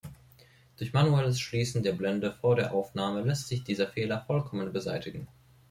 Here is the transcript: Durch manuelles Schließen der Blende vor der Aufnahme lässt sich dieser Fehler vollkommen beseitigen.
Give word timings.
Durch 0.77 0.93
manuelles 0.93 1.39
Schließen 1.39 1.83
der 1.83 1.91
Blende 1.93 2.31
vor 2.31 2.55
der 2.55 2.73
Aufnahme 2.73 3.21
lässt 3.21 3.47
sich 3.49 3.63
dieser 3.63 3.85
Fehler 3.87 4.23
vollkommen 4.25 4.73
beseitigen. 4.73 5.27